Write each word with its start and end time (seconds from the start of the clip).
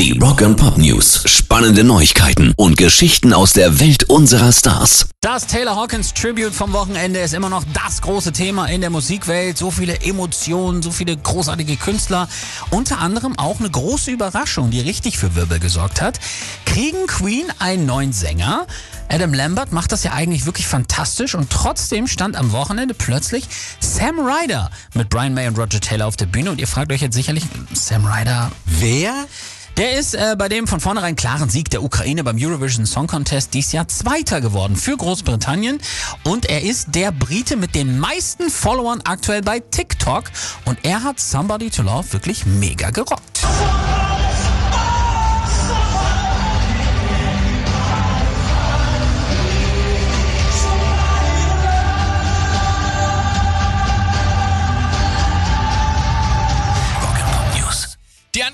Die 0.00 0.18
Rock 0.18 0.40
and 0.40 0.56
Pop 0.56 0.78
News. 0.78 1.24
Spannende 1.26 1.84
Neuigkeiten 1.84 2.54
und 2.56 2.78
Geschichten 2.78 3.34
aus 3.34 3.52
der 3.52 3.80
Welt 3.80 4.04
unserer 4.04 4.50
Stars. 4.50 5.10
Das 5.20 5.46
Taylor 5.46 5.76
Hawkins 5.76 6.14
Tribute 6.14 6.54
vom 6.54 6.72
Wochenende 6.72 7.20
ist 7.20 7.34
immer 7.34 7.50
noch 7.50 7.64
das 7.74 8.00
große 8.00 8.32
Thema 8.32 8.64
in 8.64 8.80
der 8.80 8.88
Musikwelt. 8.88 9.58
So 9.58 9.70
viele 9.70 10.00
Emotionen, 10.00 10.80
so 10.80 10.90
viele 10.90 11.18
großartige 11.18 11.76
Künstler. 11.76 12.30
Unter 12.70 13.00
anderem 13.00 13.38
auch 13.38 13.60
eine 13.60 13.68
große 13.68 14.10
Überraschung, 14.10 14.70
die 14.70 14.80
richtig 14.80 15.18
für 15.18 15.34
Wirbel 15.34 15.58
gesorgt 15.58 16.00
hat. 16.00 16.18
Kriegen 16.64 17.06
Queen 17.06 17.44
einen 17.58 17.84
neuen 17.84 18.14
Sänger? 18.14 18.66
Adam 19.10 19.34
Lambert 19.34 19.70
macht 19.70 19.92
das 19.92 20.02
ja 20.02 20.12
eigentlich 20.12 20.46
wirklich 20.46 20.66
fantastisch 20.66 21.34
und 21.34 21.50
trotzdem 21.50 22.06
stand 22.06 22.36
am 22.36 22.52
Wochenende 22.52 22.94
plötzlich 22.94 23.44
Sam 23.80 24.18
Ryder 24.18 24.70
mit 24.94 25.10
Brian 25.10 25.34
May 25.34 25.46
und 25.46 25.58
Roger 25.58 25.80
Taylor 25.80 26.06
auf 26.06 26.16
der 26.16 26.24
Bühne 26.24 26.52
und 26.52 26.58
ihr 26.58 26.68
fragt 26.68 26.90
euch 26.90 27.02
jetzt 27.02 27.16
sicherlich, 27.16 27.44
Sam 27.74 28.06
Ryder, 28.06 28.50
Wer? 28.64 29.26
Der 29.80 29.98
ist 29.98 30.14
äh, 30.14 30.36
bei 30.38 30.50
dem 30.50 30.66
von 30.66 30.78
vornherein 30.78 31.16
klaren 31.16 31.48
Sieg 31.48 31.70
der 31.70 31.82
Ukraine 31.82 32.22
beim 32.22 32.36
Eurovision 32.38 32.84
Song 32.84 33.06
Contest 33.06 33.54
dies 33.54 33.72
Jahr 33.72 33.88
Zweiter 33.88 34.42
geworden 34.42 34.76
für 34.76 34.94
Großbritannien. 34.94 35.80
Und 36.22 36.44
er 36.44 36.60
ist 36.60 36.94
der 36.94 37.12
Brite 37.12 37.56
mit 37.56 37.74
den 37.74 37.98
meisten 37.98 38.50
Followern 38.50 39.00
aktuell 39.04 39.40
bei 39.40 39.60
TikTok. 39.60 40.24
Und 40.66 40.78
er 40.82 41.02
hat 41.02 41.18
Somebody 41.18 41.70
to 41.70 41.80
Love 41.80 42.12
wirklich 42.12 42.44
mega 42.44 42.90
gerockt. 42.90 43.40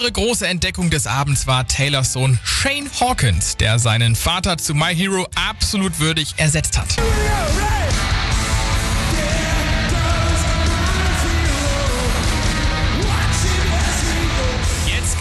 Andere 0.00 0.12
große 0.12 0.46
Entdeckung 0.46 0.88
des 0.88 1.06
Abends 1.06 1.46
war 1.46 1.68
Taylors 1.68 2.14
Sohn 2.14 2.38
Shane 2.42 2.88
Hawkins, 3.00 3.58
der 3.58 3.78
seinen 3.78 4.16
Vater 4.16 4.56
zu 4.56 4.74
My 4.74 4.94
Hero 4.94 5.28
absolut 5.34 6.00
würdig 6.00 6.32
ersetzt 6.38 6.78
hat. 6.78 6.96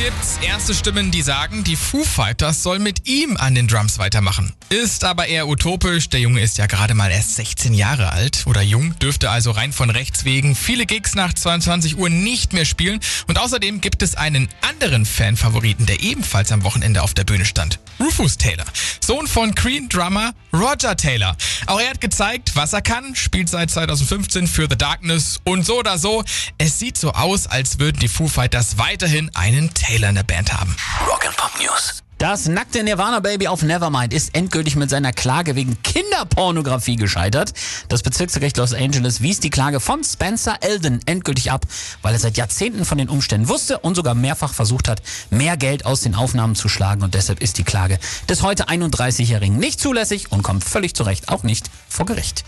Gibt's 0.09 0.39
erste 0.41 0.73
Stimmen, 0.73 1.11
die 1.11 1.21
sagen, 1.21 1.63
die 1.63 1.75
Foo 1.75 2.03
Fighters 2.03 2.63
sollen 2.63 2.81
mit 2.81 3.07
ihm 3.07 3.37
an 3.37 3.53
den 3.53 3.67
Drums 3.67 3.99
weitermachen. 3.99 4.53
Ist 4.69 5.03
aber 5.03 5.27
eher 5.27 5.47
utopisch, 5.47 6.09
der 6.09 6.19
Junge 6.19 6.41
ist 6.41 6.57
ja 6.57 6.65
gerade 6.65 6.95
mal 6.95 7.11
erst 7.11 7.35
16 7.35 7.75
Jahre 7.75 8.11
alt 8.11 8.43
oder 8.47 8.63
jung, 8.63 8.97
dürfte 8.97 9.29
also 9.29 9.51
rein 9.51 9.71
von 9.71 9.91
Rechts 9.91 10.25
wegen 10.25 10.55
viele 10.55 10.87
Gigs 10.87 11.13
nach 11.13 11.33
22 11.33 11.97
Uhr 11.99 12.09
nicht 12.09 12.53
mehr 12.53 12.65
spielen 12.65 12.99
und 13.27 13.37
außerdem 13.37 13.81
gibt 13.81 14.01
es 14.01 14.15
einen 14.15 14.49
anderen 14.67 15.05
Fanfavoriten, 15.05 15.85
der 15.85 16.01
ebenfalls 16.01 16.51
am 16.51 16.63
Wochenende 16.63 17.03
auf 17.03 17.13
der 17.13 17.25
Bühne 17.25 17.45
stand. 17.45 17.79
Rufus 17.99 18.37
Taylor, 18.37 18.65
Sohn 19.05 19.27
von 19.27 19.53
Cream-Drummer 19.53 20.33
Roger 20.53 20.95
Taylor. 20.95 21.35
Auch 21.67 21.79
er 21.79 21.91
hat 21.91 22.01
gezeigt, 22.01 22.55
was 22.55 22.73
er 22.73 22.81
kann, 22.81 23.13
spielt 23.13 23.49
seit 23.49 23.69
2015 23.69 24.47
für 24.47 24.67
The 24.69 24.77
Darkness 24.77 25.39
und 25.43 25.65
so 25.65 25.79
oder 25.79 25.99
so, 25.99 26.23
es 26.57 26.79
sieht 26.79 26.97
so 26.97 27.11
aus, 27.11 27.45
als 27.45 27.77
würden 27.77 27.99
die 27.99 28.07
Foo 28.07 28.27
Fighters 28.27 28.77
weiterhin 28.79 29.29
einen 29.35 29.71
Taylor 29.73 29.98
in 30.07 30.15
der 30.15 30.23
Band 30.23 30.53
haben. 30.53 30.73
Rock 31.05 31.25
and 31.25 31.35
Pop 31.35 31.51
News. 31.59 32.01
Das 32.19 32.47
nackte 32.49 32.83
Nirvana-Baby 32.83 33.47
auf 33.47 33.63
Nevermind 33.63 34.13
ist 34.13 34.35
endgültig 34.35 34.75
mit 34.75 34.89
seiner 34.89 35.13
Klage 35.13 35.55
wegen 35.55 35.81
Kinderpornografie 35.83 36.97
gescheitert. 36.97 37.53
Das 37.87 38.01
Bezirksgericht 38.01 38.57
Los 38.57 38.73
Angeles 38.73 39.21
wies 39.21 39.39
die 39.39 39.49
Klage 39.49 39.79
von 39.79 40.03
Spencer 40.03 40.57
Eldon 40.59 40.99
endgültig 41.05 41.49
ab, 41.49 41.65
weil 42.01 42.13
er 42.13 42.19
seit 42.19 42.35
Jahrzehnten 42.35 42.83
von 42.83 42.97
den 42.97 43.07
Umständen 43.07 43.47
wusste 43.47 43.79
und 43.79 43.95
sogar 43.95 44.15
mehrfach 44.15 44.53
versucht 44.53 44.89
hat, 44.89 45.01
mehr 45.29 45.55
Geld 45.55 45.85
aus 45.85 46.01
den 46.01 46.13
Aufnahmen 46.13 46.55
zu 46.55 46.67
schlagen. 46.67 47.03
Und 47.03 47.13
deshalb 47.13 47.41
ist 47.41 47.57
die 47.57 47.63
Klage 47.63 47.99
des 48.27 48.43
heute 48.43 48.67
31-Jährigen 48.67 49.57
nicht 49.57 49.79
zulässig 49.79 50.29
und 50.29 50.43
kommt 50.43 50.65
völlig 50.65 50.95
zu 50.95 51.03
Recht 51.03 51.29
auch 51.29 51.43
nicht 51.43 51.69
vor 51.87 52.05
Gericht. 52.05 52.43